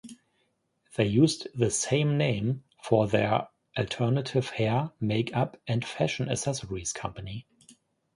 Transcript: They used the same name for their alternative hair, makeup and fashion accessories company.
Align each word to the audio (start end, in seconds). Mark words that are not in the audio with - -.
They 0.95 1.05
used 1.05 1.47
the 1.53 1.69
same 1.69 2.17
name 2.17 2.63
for 2.81 3.05
their 3.07 3.49
alternative 3.77 4.49
hair, 4.49 4.89
makeup 4.99 5.57
and 5.67 5.85
fashion 5.85 6.27
accessories 6.27 6.91
company. 6.91 7.45